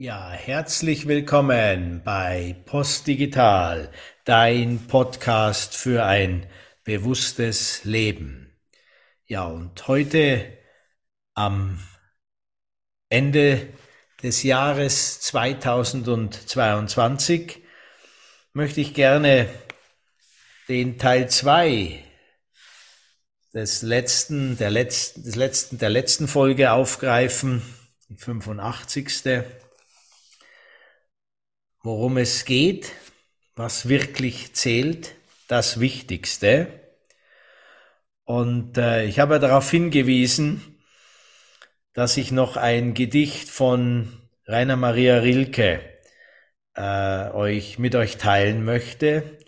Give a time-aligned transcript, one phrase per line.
[0.00, 3.90] Ja, herzlich willkommen bei Postdigital,
[4.24, 6.46] dein Podcast für ein
[6.84, 8.56] bewusstes Leben.
[9.26, 10.56] Ja, und heute
[11.34, 11.80] am
[13.08, 13.70] Ende
[14.22, 17.60] des Jahres 2022
[18.52, 19.48] möchte ich gerne
[20.68, 22.04] den Teil 2
[23.52, 27.62] des letzten, der letzten, des letzten, der letzten Folge aufgreifen,
[28.08, 29.10] die 85
[31.88, 32.92] worum es geht,
[33.56, 35.14] was wirklich zählt,
[35.46, 36.68] das Wichtigste.
[38.24, 40.82] Und äh, ich habe darauf hingewiesen,
[41.94, 45.80] dass ich noch ein Gedicht von Rainer Maria Rilke
[46.74, 49.38] äh, euch mit euch teilen möchte.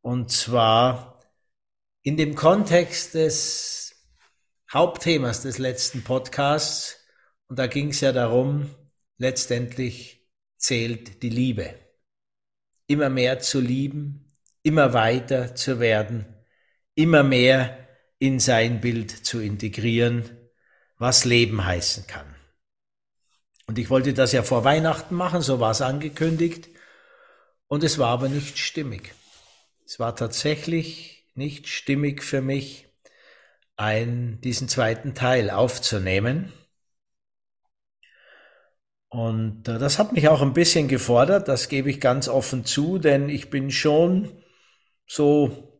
[0.00, 1.20] Und zwar
[2.02, 4.04] in dem Kontext des
[4.68, 6.96] Hauptthemas des letzten Podcasts.
[7.46, 8.68] Und da ging es ja darum,
[9.16, 11.83] letztendlich zählt die Liebe.
[12.86, 16.26] Immer mehr zu lieben, immer weiter zu werden,
[16.94, 17.78] immer mehr
[18.18, 20.30] in sein Bild zu integrieren,
[20.98, 22.34] was Leben heißen kann.
[23.66, 26.68] Und ich wollte das ja vor Weihnachten machen, so war es angekündigt,
[27.66, 29.14] und es war aber nicht stimmig.
[29.86, 32.88] Es war tatsächlich nicht stimmig für mich,
[33.76, 36.52] ein, diesen zweiten Teil aufzunehmen.
[39.14, 42.98] Und äh, das hat mich auch ein bisschen gefordert, das gebe ich ganz offen zu,
[42.98, 44.28] denn ich bin schon
[45.06, 45.72] so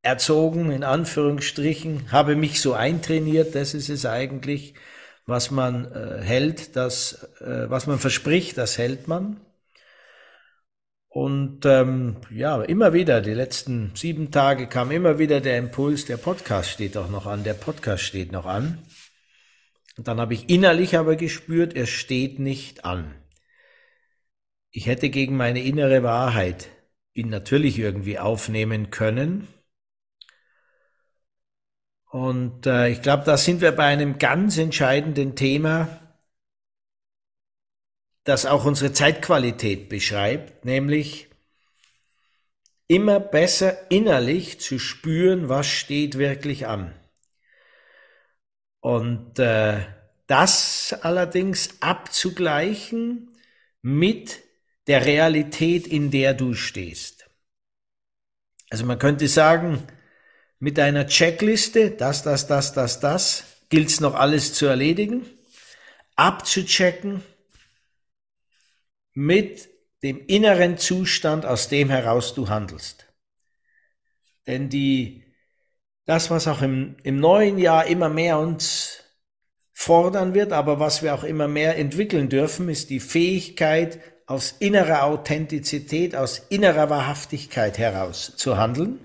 [0.00, 4.72] erzogen, in Anführungsstrichen, habe mich so eintrainiert, das ist es eigentlich,
[5.26, 9.38] was man äh, hält, das, äh, was man verspricht, das hält man.
[11.08, 16.16] Und ähm, ja, immer wieder, die letzten sieben Tage kam immer wieder der Impuls, der
[16.16, 18.78] Podcast steht auch noch an, der Podcast steht noch an.
[19.96, 23.14] Und dann habe ich innerlich aber gespürt, er steht nicht an.
[24.70, 26.68] Ich hätte gegen meine innere Wahrheit
[27.12, 29.48] ihn natürlich irgendwie aufnehmen können.
[32.10, 35.98] Und äh, ich glaube, da sind wir bei einem ganz entscheidenden Thema,
[38.24, 41.28] das auch unsere Zeitqualität beschreibt, nämlich
[42.86, 46.94] immer besser innerlich zu spüren, was steht wirklich an.
[48.82, 49.80] Und äh,
[50.26, 53.30] das allerdings abzugleichen
[53.80, 54.40] mit
[54.88, 57.30] der Realität, in der du stehst.
[58.70, 59.86] Also man könnte sagen,
[60.58, 65.26] mit einer Checkliste, das, das, das, das, das, gilt es noch alles zu erledigen,
[66.16, 67.22] abzuchecken
[69.14, 69.68] mit
[70.02, 73.06] dem inneren Zustand, aus dem heraus du handelst.
[74.48, 75.21] Denn die
[76.12, 78.98] das, was auch im, im neuen Jahr immer mehr uns
[79.72, 85.04] fordern wird, aber was wir auch immer mehr entwickeln dürfen, ist die Fähigkeit, aus innerer
[85.04, 89.00] Authentizität, aus innerer Wahrhaftigkeit heraus zu handeln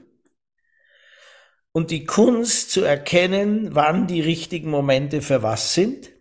[1.72, 6.12] und die Kunst zu erkennen, wann die richtigen Momente für was sind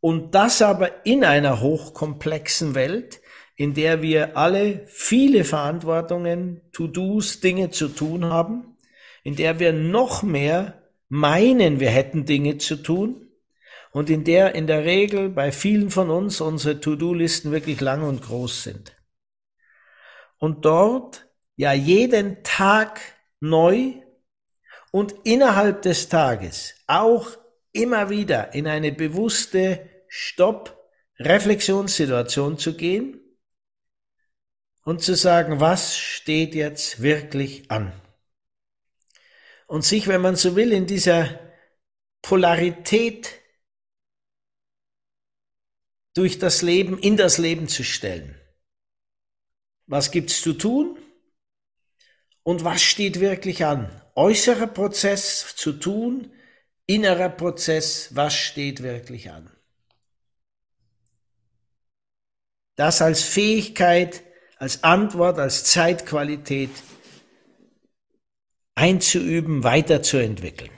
[0.00, 3.20] und das aber in einer hochkomplexen Welt,
[3.54, 8.75] in der wir alle viele Verantwortungen, To-Dos, Dinge zu tun haben
[9.26, 13.28] in der wir noch mehr meinen, wir hätten Dinge zu tun
[13.90, 18.22] und in der in der Regel bei vielen von uns unsere To-Do-Listen wirklich lang und
[18.22, 18.96] groß sind.
[20.38, 21.26] Und dort
[21.56, 23.00] ja jeden Tag
[23.40, 23.94] neu
[24.92, 27.26] und innerhalb des Tages auch
[27.72, 33.18] immer wieder in eine bewusste Stopp-Reflexionssituation zu gehen
[34.84, 37.92] und zu sagen, was steht jetzt wirklich an?
[39.66, 41.40] Und sich, wenn man so will, in dieser
[42.22, 43.40] Polarität
[46.14, 48.40] durch das Leben, in das Leben zu stellen.
[49.86, 50.98] Was gibt's zu tun?
[52.42, 54.02] Und was steht wirklich an?
[54.14, 56.32] Äußerer Prozess zu tun,
[56.86, 59.50] innerer Prozess, was steht wirklich an?
[62.76, 64.22] Das als Fähigkeit,
[64.58, 66.70] als Antwort, als Zeitqualität
[68.76, 70.70] einzuüben, weiterzuentwickeln.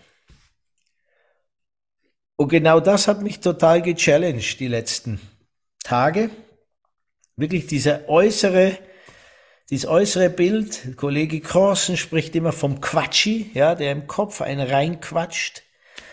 [2.36, 5.20] Und genau das hat mich total gechallenged die letzten
[5.82, 6.30] Tage.
[7.36, 8.78] Wirklich dieser äußere,
[9.68, 10.96] dieses äußere Bild.
[10.96, 15.62] Kollege Korsen spricht immer vom Quatschi, ja, der im Kopf einen reinquatscht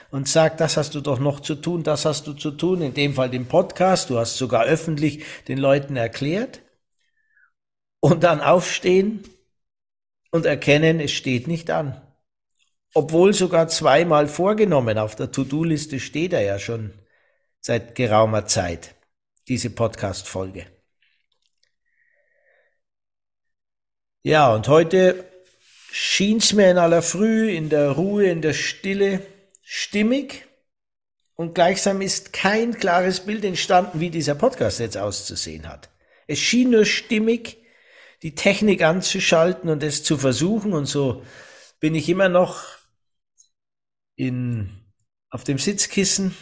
[0.10, 2.82] und sagt, das hast du doch noch zu tun, das hast du zu tun.
[2.82, 4.10] In dem Fall den Podcast.
[4.10, 6.62] Du hast sogar öffentlich den Leuten erklärt.
[8.00, 9.24] Und dann aufstehen
[10.36, 12.02] und erkennen, es steht nicht an.
[12.94, 16.94] Obwohl sogar zweimal vorgenommen, auf der To-Do-Liste steht er ja schon
[17.62, 18.96] seit geraumer Zeit.
[19.48, 20.66] diese Podcast-Folge.
[24.24, 25.24] Ja, und heute
[25.92, 29.22] schien es mir in aller Früh, in der Ruhe, in der Stille
[29.62, 30.48] stimmig
[31.36, 35.90] und gleichsam ist kein klares Bild entstanden, wie dieser Podcast jetzt auszusehen hat.
[36.26, 37.65] Es schien nur stimmig,
[38.22, 40.74] die Technik anzuschalten und es zu versuchen.
[40.74, 41.24] Und so
[41.80, 42.64] bin ich immer noch
[44.16, 44.70] in,
[45.30, 46.36] auf dem Sitzkissen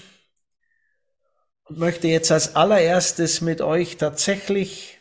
[1.66, 5.00] und möchte jetzt als allererstes mit euch tatsächlich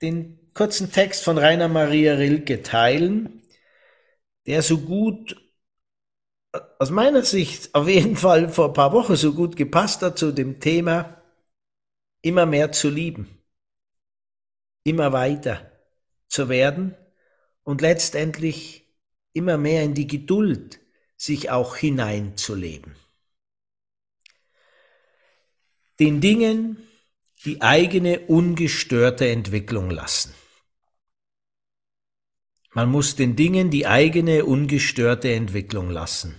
[0.00, 3.42] den kurzen Text von Rainer Maria Rilke teilen,
[4.46, 5.36] der so gut,
[6.78, 10.30] aus meiner Sicht auf jeden Fall vor ein paar Wochen so gut gepasst hat zu
[10.32, 11.20] dem Thema
[12.22, 13.42] immer mehr zu lieben,
[14.84, 15.73] immer weiter
[16.34, 16.96] zu werden
[17.62, 18.84] und letztendlich
[19.32, 20.80] immer mehr in die Geduld
[21.16, 22.96] sich auch hineinzuleben.
[26.00, 26.76] Den Dingen
[27.44, 30.34] die eigene ungestörte Entwicklung lassen.
[32.72, 36.34] Man muss den Dingen die eigene ungestörte Entwicklung lassen,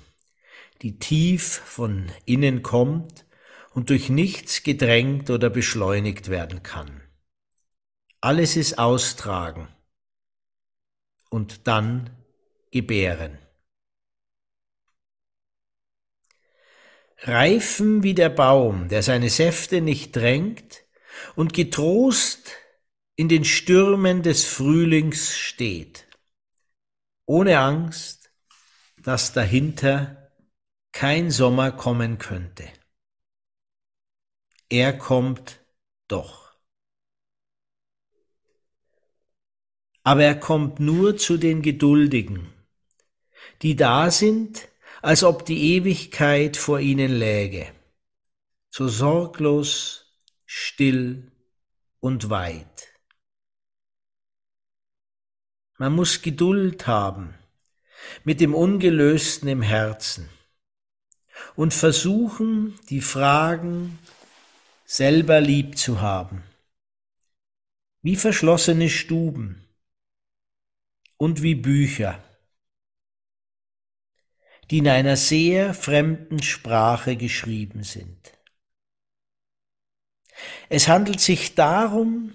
[0.81, 3.25] die tief von innen kommt
[3.73, 7.01] und durch nichts gedrängt oder beschleunigt werden kann.
[8.19, 9.69] Alles ist austragen
[11.35, 12.09] und dann
[12.71, 13.37] gebären.
[17.19, 20.83] Reifen wie der Baum, der seine Säfte nicht drängt
[21.35, 22.51] und getrost
[23.15, 26.05] in den Stürmen des Frühlings steht
[27.27, 28.31] ohne Angst,
[28.97, 30.31] dass dahinter
[30.91, 32.71] kein Sommer kommen könnte.
[34.69, 35.59] Er kommt
[36.07, 36.44] doch.
[40.05, 42.53] Aber er kommt nur zu den Geduldigen,
[43.63, 44.67] die da sind,
[45.01, 47.73] als ob die Ewigkeit vor ihnen läge,
[48.69, 50.05] so sorglos,
[50.45, 51.31] still
[52.01, 52.87] und weit.
[55.79, 57.33] Man muss Geduld haben
[58.23, 60.29] mit dem Ungelösten im Herzen
[61.55, 63.97] und versuchen, die Fragen
[64.85, 66.43] selber lieb zu haben,
[68.03, 69.64] wie verschlossene Stuben
[71.17, 72.23] und wie Bücher,
[74.71, 78.33] die in einer sehr fremden Sprache geschrieben sind.
[80.69, 82.33] Es handelt sich darum,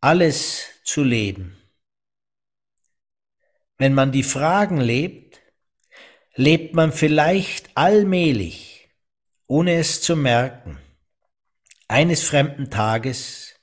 [0.00, 1.56] alles zu leben
[3.78, 5.40] wenn man die Fragen lebt,
[6.34, 8.88] lebt man vielleicht allmählich,
[9.46, 10.78] ohne es zu merken,
[11.88, 13.54] eines fremden Tages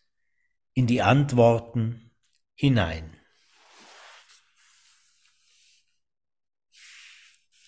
[0.74, 2.12] in die Antworten
[2.56, 3.13] hinein.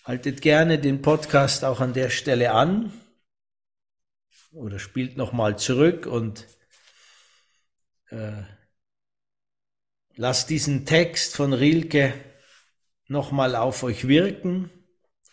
[0.06, 2.94] Haltet gerne den Podcast auch an der Stelle an
[4.52, 6.46] oder spielt nochmal zurück und
[8.12, 8.44] äh,
[10.16, 12.14] lasst diesen Text von Rilke
[13.08, 14.70] nochmal auf euch wirken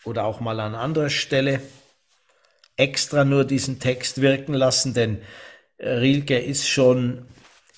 [0.04, 1.60] oder auch mal an anderer Stelle
[2.78, 5.20] extra nur diesen Text wirken lassen, denn
[5.76, 7.26] äh, Rilke ist schon,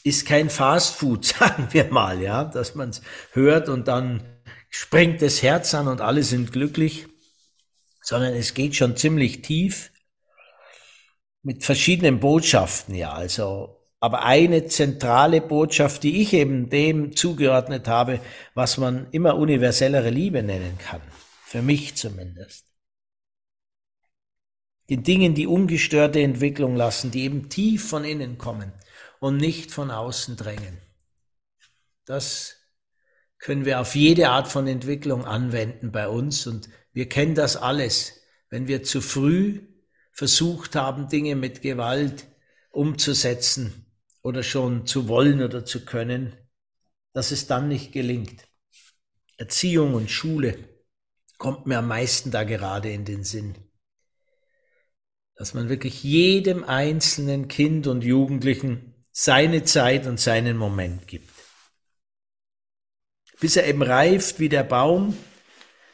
[0.04, 3.02] ist kein Fastfood, sagen wir mal, ja, dass man es
[3.32, 4.33] hört und dann
[4.74, 7.06] springt das Herz an und alle sind glücklich,
[8.02, 9.92] sondern es geht schon ziemlich tief
[11.44, 18.20] mit verschiedenen Botschaften, ja, also aber eine zentrale Botschaft, die ich eben dem zugeordnet habe,
[18.54, 21.00] was man immer universellere Liebe nennen kann.
[21.44, 22.66] Für mich zumindest.
[24.90, 28.72] Den Dingen die ungestörte Entwicklung lassen, die eben tief von innen kommen
[29.20, 30.78] und nicht von außen drängen.
[32.04, 32.63] Das
[33.44, 38.20] können wir auf jede Art von Entwicklung anwenden bei uns und wir kennen das alles.
[38.50, 39.60] Wenn wir zu früh
[40.12, 42.26] versucht haben, Dinge mit Gewalt
[42.70, 43.84] umzusetzen,
[44.24, 46.34] oder schon zu wollen oder zu können,
[47.12, 48.48] dass es dann nicht gelingt.
[49.36, 50.56] Erziehung und Schule
[51.36, 53.54] kommt mir am meisten da gerade in den Sinn.
[55.36, 61.33] Dass man wirklich jedem einzelnen Kind und Jugendlichen seine Zeit und seinen Moment gibt.
[63.44, 65.18] Bis er eben reift wie der Baum,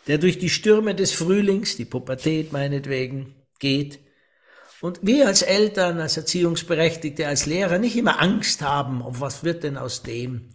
[0.06, 3.98] der durch die Stürme des Frühlings, die Pubertät meinetwegen, geht
[4.80, 9.64] und wir als Eltern, als Erziehungsberechtigte, als Lehrer nicht immer Angst haben, auf was wird
[9.64, 10.50] denn aus dem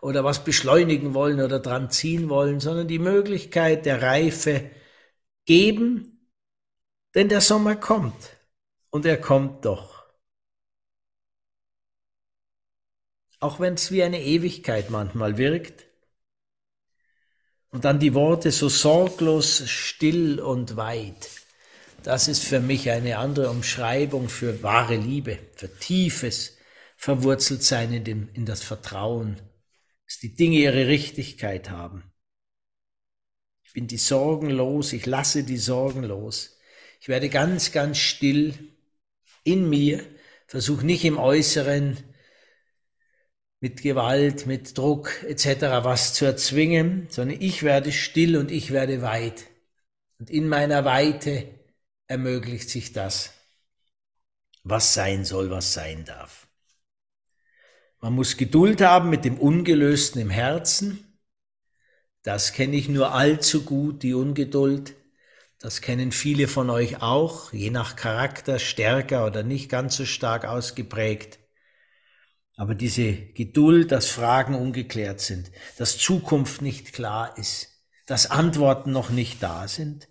[0.00, 4.70] oder was beschleunigen wollen oder dran ziehen wollen, sondern die Möglichkeit der Reife
[5.46, 6.30] geben,
[7.16, 8.36] denn der Sommer kommt
[8.90, 10.06] und er kommt doch.
[13.40, 15.86] Auch wenn es wie eine Ewigkeit manchmal wirkt
[17.76, 21.28] und dann die Worte so sorglos still und weit
[22.06, 26.56] das ist für mich eine andere Umschreibung für wahre Liebe, für tiefes
[26.96, 29.40] Verwurzeltsein in, dem, in das Vertrauen,
[30.04, 32.04] dass die Dinge ihre Richtigkeit haben.
[33.64, 36.60] Ich bin die Sorgen los, ich lasse die Sorgen los.
[37.00, 38.54] Ich werde ganz, ganz still
[39.42, 40.00] in mir,
[40.46, 41.96] versuche nicht im Äußeren
[43.60, 45.82] mit Gewalt, mit Druck etc.
[45.82, 49.46] was zu erzwingen, sondern ich werde still und ich werde weit.
[50.18, 51.48] Und in meiner Weite
[52.06, 53.32] ermöglicht sich das,
[54.62, 56.46] was sein soll, was sein darf.
[58.00, 61.18] Man muss Geduld haben mit dem Ungelösten im Herzen.
[62.22, 64.94] Das kenne ich nur allzu gut, die Ungeduld.
[65.58, 70.44] Das kennen viele von euch auch, je nach Charakter stärker oder nicht ganz so stark
[70.44, 71.38] ausgeprägt.
[72.56, 79.10] Aber diese Geduld, dass Fragen ungeklärt sind, dass Zukunft nicht klar ist, dass Antworten noch
[79.10, 80.08] nicht da sind.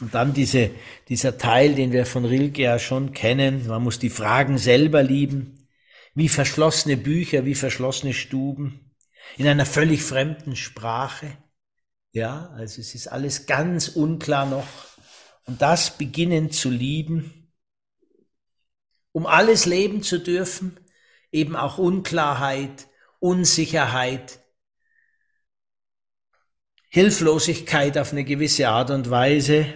[0.00, 0.70] Und dann diese,
[1.08, 5.68] dieser Teil, den wir von Rilke ja schon kennen, man muss die Fragen selber lieben,
[6.14, 8.92] wie verschlossene Bücher, wie verschlossene Stuben,
[9.36, 11.36] in einer völlig fremden Sprache.
[12.12, 14.66] Ja, also es ist alles ganz unklar noch.
[15.46, 17.52] Und das beginnen zu lieben,
[19.12, 20.78] um alles leben zu dürfen,
[21.34, 22.88] eben auch Unklarheit,
[23.18, 24.38] Unsicherheit,
[26.88, 29.66] Hilflosigkeit auf eine gewisse Art und Weise.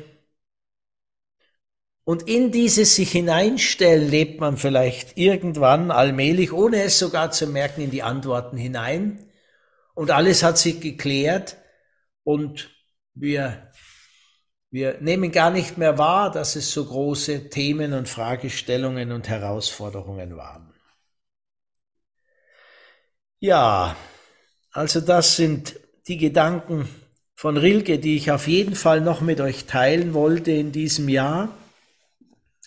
[2.05, 7.83] Und in dieses sich hineinstellen lebt man vielleicht irgendwann allmählich, ohne es sogar zu merken,
[7.83, 9.29] in die Antworten hinein.
[9.95, 11.57] Und alles hat sich geklärt
[12.23, 12.71] und
[13.15, 13.73] wir,
[14.71, 20.37] wir nehmen gar nicht mehr wahr, dass es so große Themen und Fragestellungen und Herausforderungen
[20.37, 20.68] waren.
[23.41, 23.97] Ja,
[24.73, 25.79] also das sind
[26.09, 26.89] die Gedanken
[27.37, 31.57] von Rilke, die ich auf jeden Fall noch mit euch teilen wollte in diesem Jahr,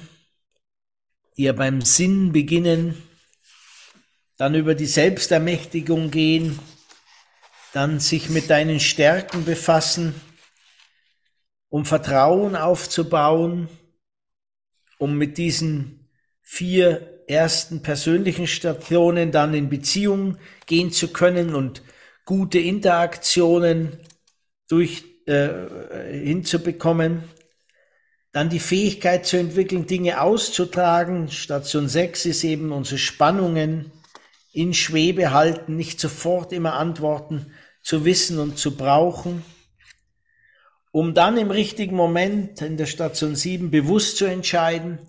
[1.38, 3.04] die ja beim Sinn beginnen,
[4.38, 6.60] dann über die Selbstermächtigung gehen,
[7.74, 10.16] dann sich mit deinen Stärken befassen,
[11.70, 13.70] um Vertrauen aufzubauen,
[14.98, 16.10] um mit diesen
[16.42, 21.84] vier ersten persönlichen Stationen dann in Beziehung gehen zu können und
[22.26, 23.98] gute Interaktionen
[24.70, 25.50] durch äh,
[26.12, 27.24] hinzubekommen.
[28.32, 31.30] Dann die Fähigkeit zu entwickeln, Dinge auszutragen.
[31.30, 33.92] Station 6 ist eben unsere Spannungen
[34.54, 39.44] in Schwebe halten, nicht sofort immer Antworten zu wissen und zu brauchen,
[40.92, 45.00] um dann im richtigen Moment in der Station 7 bewusst zu entscheiden,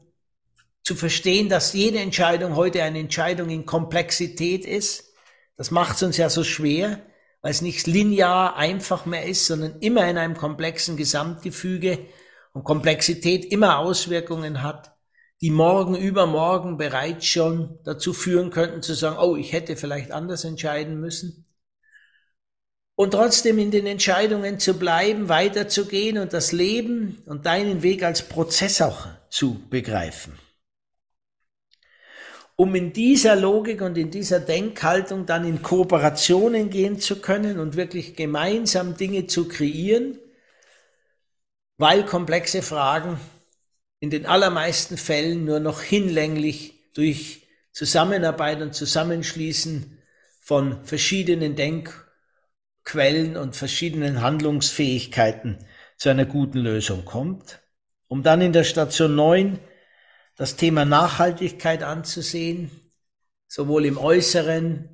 [0.88, 5.12] zu verstehen, dass jede Entscheidung heute eine Entscheidung in Komplexität ist.
[5.58, 7.02] Das macht es uns ja so schwer,
[7.42, 11.98] weil es nicht linear einfach mehr ist, sondern immer in einem komplexen Gesamtgefüge
[12.54, 14.96] und Komplexität immer Auswirkungen hat,
[15.42, 20.44] die morgen, übermorgen bereits schon dazu führen könnten zu sagen, oh, ich hätte vielleicht anders
[20.44, 21.44] entscheiden müssen.
[22.94, 28.26] Und trotzdem in den Entscheidungen zu bleiben, weiterzugehen und das Leben und deinen Weg als
[28.26, 30.32] Prozess auch zu begreifen
[32.60, 37.76] um in dieser Logik und in dieser Denkhaltung dann in Kooperationen gehen zu können und
[37.76, 40.18] wirklich gemeinsam Dinge zu kreieren,
[41.76, 43.20] weil komplexe Fragen
[44.00, 49.96] in den allermeisten Fällen nur noch hinlänglich durch Zusammenarbeit und Zusammenschließen
[50.40, 55.58] von verschiedenen Denkquellen und verschiedenen Handlungsfähigkeiten
[55.96, 57.60] zu einer guten Lösung kommt,
[58.08, 59.60] um dann in der Station 9
[60.38, 62.70] das Thema Nachhaltigkeit anzusehen,
[63.48, 64.88] sowohl im Äußeren,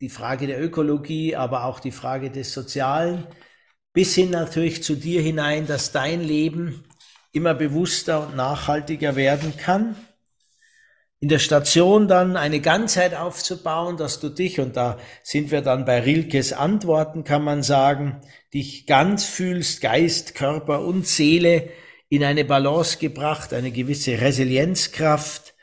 [0.00, 3.26] die Frage der Ökologie, aber auch die Frage des Sozialen,
[3.92, 6.84] bis hin natürlich zu dir hinein, dass dein Leben
[7.30, 9.96] immer bewusster und nachhaltiger werden kann.
[11.20, 15.84] In der Station dann eine Ganzheit aufzubauen, dass du dich, und da sind wir dann
[15.84, 18.22] bei Rilkes Antworten, kann man sagen,
[18.54, 21.68] dich ganz fühlst, Geist, Körper und Seele
[22.08, 25.54] in eine Balance gebracht, eine gewisse Resilienzkraft,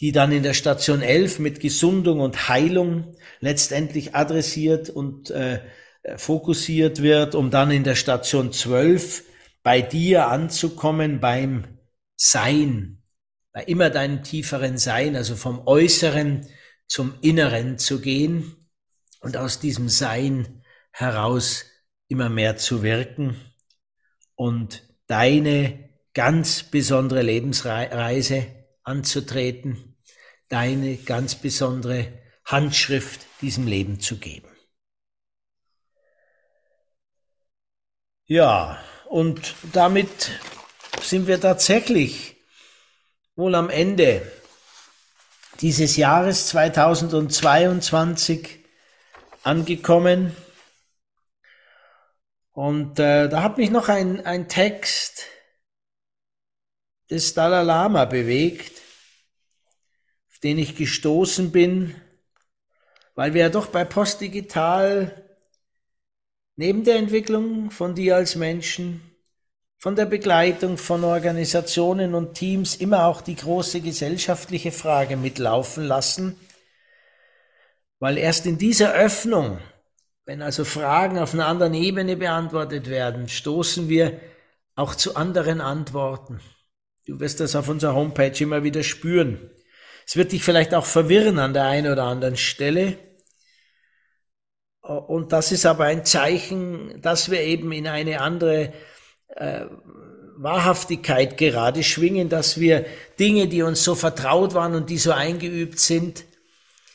[0.00, 5.60] die dann in der Station 11 mit Gesundung und Heilung letztendlich adressiert und äh,
[6.16, 9.24] fokussiert wird, um dann in der Station 12
[9.62, 11.78] bei dir anzukommen beim
[12.16, 13.02] Sein,
[13.52, 16.46] bei immer deinem tieferen Sein, also vom Äußeren
[16.86, 18.68] zum Inneren zu gehen
[19.20, 20.62] und aus diesem Sein
[20.92, 21.64] heraus
[22.08, 23.36] immer mehr zu wirken
[24.34, 28.46] und deine ganz besondere Lebensreise
[28.82, 29.96] anzutreten,
[30.48, 32.12] deine ganz besondere
[32.44, 34.48] Handschrift diesem Leben zu geben.
[38.26, 40.30] Ja, und damit
[41.02, 42.36] sind wir tatsächlich
[43.36, 44.22] wohl am Ende
[45.60, 48.64] dieses Jahres 2022
[49.42, 50.34] angekommen.
[52.54, 55.26] Und äh, da hat mich noch ein, ein Text
[57.10, 58.80] des Dalai Lama bewegt,
[60.30, 61.96] auf den ich gestoßen bin,
[63.16, 65.36] weil wir ja doch bei Postdigital
[66.54, 69.02] neben der Entwicklung von dir als Menschen,
[69.76, 76.38] von der Begleitung von Organisationen und Teams immer auch die große gesellschaftliche Frage mitlaufen lassen,
[77.98, 79.58] weil erst in dieser Öffnung
[80.26, 84.20] wenn also Fragen auf einer anderen Ebene beantwortet werden, stoßen wir
[84.74, 86.40] auch zu anderen Antworten.
[87.06, 89.50] Du wirst das auf unserer Homepage immer wieder spüren.
[90.06, 92.96] Es wird dich vielleicht auch verwirren an der einen oder anderen Stelle.
[94.80, 98.72] Und das ist aber ein Zeichen, dass wir eben in eine andere
[99.28, 99.66] äh,
[100.36, 102.84] Wahrhaftigkeit gerade schwingen, dass wir
[103.18, 106.24] Dinge, die uns so vertraut waren und die so eingeübt sind,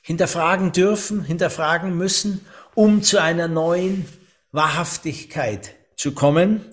[0.02, 2.46] hinterfragen dürfen, hinterfragen müssen
[2.80, 4.06] um zu einer neuen
[4.54, 6.64] Wahrhaftigkeit zu kommen.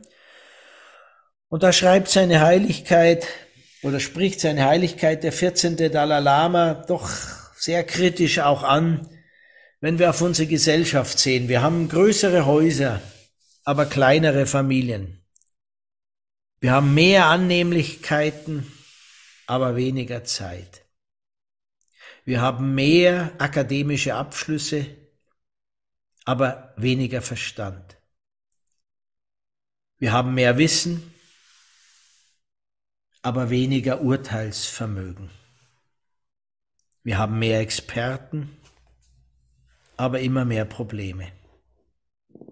[1.48, 3.26] Und da schreibt seine Heiligkeit
[3.82, 5.76] oder spricht seine Heiligkeit der 14.
[5.76, 7.10] Dalai Lama doch
[7.56, 9.08] sehr kritisch auch an,
[9.80, 11.48] wenn wir auf unsere Gesellschaft sehen.
[11.48, 13.02] Wir haben größere Häuser,
[13.64, 15.24] aber kleinere Familien.
[16.60, 18.72] Wir haben mehr Annehmlichkeiten,
[19.48, 20.84] aber weniger Zeit.
[22.24, 24.86] Wir haben mehr akademische Abschlüsse,
[26.26, 27.96] aber weniger Verstand.
[29.98, 31.14] Wir haben mehr Wissen,
[33.22, 35.30] aber weniger Urteilsvermögen.
[37.04, 38.56] Wir haben mehr Experten,
[39.96, 41.30] aber immer mehr Probleme.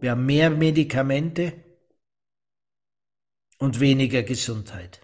[0.01, 1.53] Wir haben mehr Medikamente
[3.59, 5.01] und weniger Gesundheit.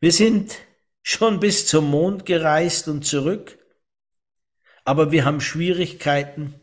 [0.00, 0.58] Wir sind
[1.02, 3.58] schon bis zum Mond gereist und zurück,
[4.84, 6.60] aber wir haben Schwierigkeiten,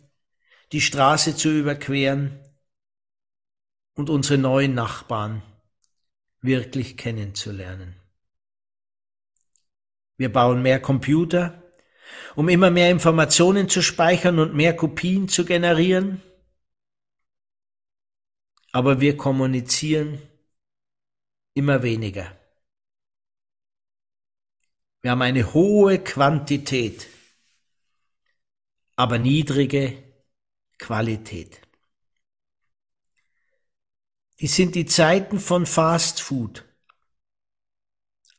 [0.72, 2.40] die Straße zu überqueren
[3.94, 5.42] und unsere neuen Nachbarn
[6.42, 7.96] wirklich kennenzulernen.
[10.18, 11.62] Wir bauen mehr Computer,
[12.36, 16.22] um immer mehr Informationen zu speichern und mehr Kopien zu generieren.
[18.72, 20.22] Aber wir kommunizieren
[21.54, 22.38] immer weniger.
[25.02, 27.08] Wir haben eine hohe Quantität,
[28.96, 30.11] aber niedrige
[30.82, 31.62] Qualität.
[34.40, 36.66] Dies sind die Zeiten von Fast Food,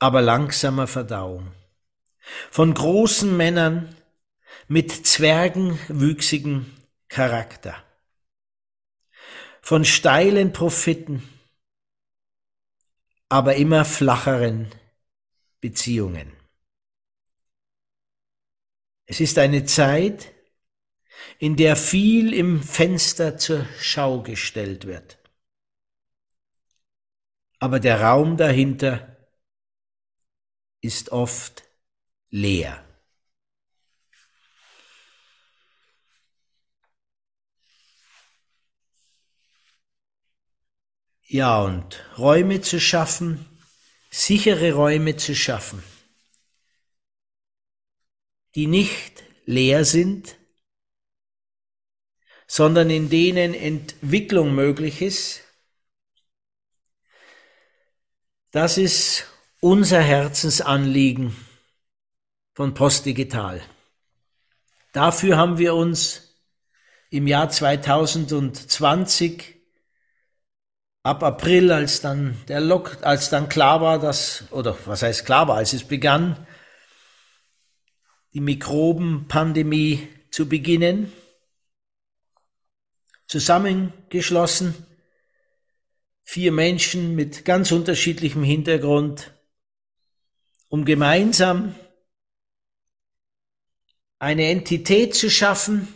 [0.00, 1.52] aber langsamer Verdauung.
[2.50, 3.94] Von großen Männern
[4.66, 6.66] mit zwergenwüchsigem
[7.08, 7.82] Charakter.
[9.60, 11.22] Von steilen Profiten,
[13.28, 14.74] aber immer flacheren
[15.60, 16.32] Beziehungen.
[19.06, 20.32] Es ist eine Zeit,
[21.38, 25.18] in der viel im Fenster zur Schau gestellt wird.
[27.58, 29.16] Aber der Raum dahinter
[30.80, 31.62] ist oft
[32.30, 32.84] leer.
[41.32, 43.46] Ja, und Räume zu schaffen,
[44.10, 45.82] sichere Räume zu schaffen,
[48.54, 50.36] die nicht leer sind,
[52.52, 55.40] sondern in denen Entwicklung möglich ist.
[58.50, 59.24] Das ist
[59.60, 61.34] unser Herzensanliegen
[62.52, 63.62] von Postdigital.
[64.92, 66.36] Dafür haben wir uns
[67.08, 69.54] im Jahr 2020
[71.04, 75.48] ab April, als dann der Lock, als dann klar war, dass, oder was heißt klar
[75.48, 76.46] war, als es begann,
[78.34, 81.10] die Mikrobenpandemie zu beginnen,
[83.32, 84.74] zusammengeschlossen,
[86.22, 89.32] vier Menschen mit ganz unterschiedlichem Hintergrund,
[90.68, 91.74] um gemeinsam
[94.18, 95.88] eine Entität zu schaffen,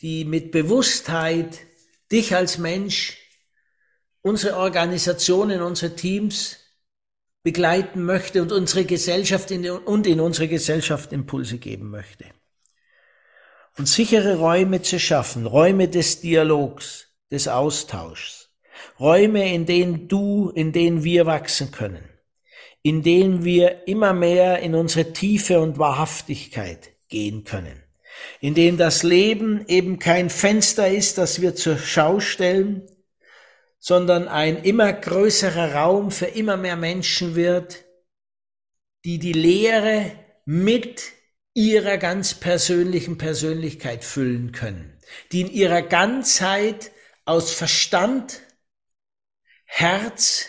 [0.00, 1.58] die mit Bewusstheit
[2.12, 3.18] dich als Mensch,
[4.22, 6.58] unsere Organisationen, unsere Teams
[7.42, 12.35] begleiten möchte und unsere Gesellschaft in, und in unsere Gesellschaft Impulse geben möchte.
[13.78, 18.50] Und sichere Räume zu schaffen, Räume des Dialogs, des Austauschs,
[18.98, 22.08] Räume, in denen du, in denen wir wachsen können.
[22.82, 27.82] In denen wir immer mehr in unsere Tiefe und Wahrhaftigkeit gehen können,
[28.40, 32.88] in denen das Leben eben kein Fenster ist, das wir zur Schau stellen,
[33.78, 37.84] sondern ein immer größerer Raum für immer mehr Menschen wird,
[39.04, 40.12] die die Lehre
[40.44, 41.15] mit
[41.56, 45.00] ihrer ganz persönlichen Persönlichkeit füllen können,
[45.32, 46.92] die in ihrer Ganzheit
[47.24, 48.42] aus Verstand,
[49.64, 50.48] Herz,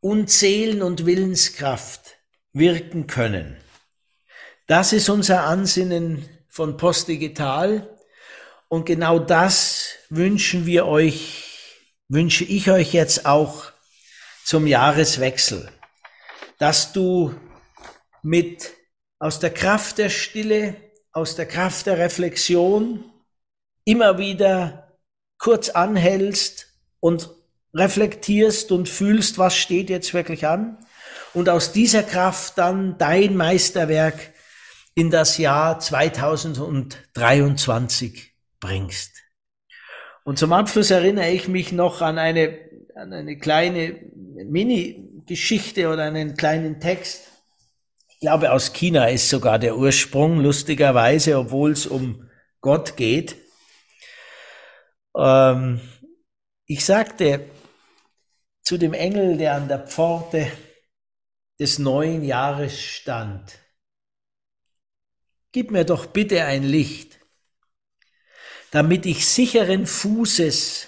[0.00, 2.16] und Seelen- und Willenskraft
[2.54, 3.62] wirken können.
[4.66, 7.94] Das ist unser Ansinnen von Postdigital
[8.68, 11.44] und genau das wünschen wir euch,
[12.08, 13.70] wünsche ich euch jetzt auch
[14.42, 15.70] zum Jahreswechsel,
[16.58, 17.34] dass du
[18.22, 18.72] mit
[19.22, 20.74] aus der Kraft der Stille,
[21.12, 23.04] aus der Kraft der Reflexion
[23.84, 24.98] immer wieder
[25.38, 26.66] kurz anhältst
[26.98, 27.30] und
[27.72, 30.84] reflektierst und fühlst, was steht jetzt wirklich an
[31.34, 34.32] und aus dieser Kraft dann dein Meisterwerk
[34.96, 39.12] in das Jahr 2023 bringst.
[40.24, 42.58] Und zum Abschluss erinnere ich mich noch an eine,
[42.96, 47.28] an eine kleine Mini-Geschichte oder einen kleinen Text.
[48.22, 52.30] Ich glaube, aus China ist sogar der Ursprung, lustigerweise, obwohl es um
[52.60, 53.34] Gott geht.
[55.16, 55.80] Ähm,
[56.66, 57.50] ich sagte,
[58.62, 60.52] zu dem Engel, der an der Pforte
[61.58, 63.58] des neuen Jahres stand.
[65.50, 67.18] Gib mir doch bitte ein Licht,
[68.70, 70.86] damit ich sicheren Fußes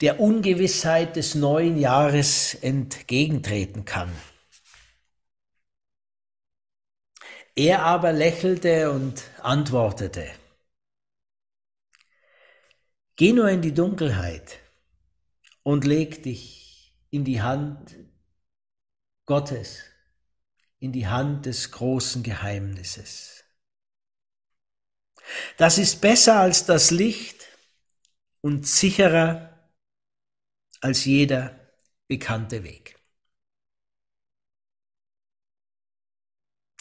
[0.00, 4.12] der Ungewissheit des neuen Jahres entgegentreten kann.
[7.62, 10.26] Er aber lächelte und antwortete,
[13.16, 14.60] Geh nur in die Dunkelheit
[15.62, 17.96] und leg dich in die Hand
[19.26, 19.82] Gottes,
[20.78, 23.44] in die Hand des großen Geheimnisses.
[25.58, 27.46] Das ist besser als das Licht
[28.40, 29.70] und sicherer
[30.80, 31.60] als jeder
[32.08, 32.99] bekannte Weg.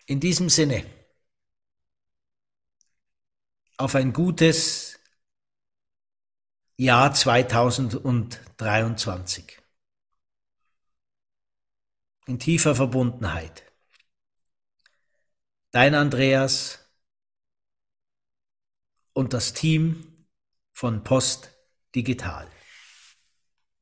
[0.10, 0.86] In diesem Sinne,
[3.78, 5.00] auf ein gutes
[6.78, 9.62] Jahr 2023
[12.26, 13.72] in tiefer Verbundenheit.
[15.70, 16.92] Dein Andreas
[19.14, 20.26] und das Team
[20.74, 21.56] von Post
[21.94, 22.50] Digital.